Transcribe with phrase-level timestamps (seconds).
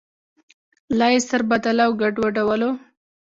[0.97, 2.69] لا یې سربداله او ګډوډولو.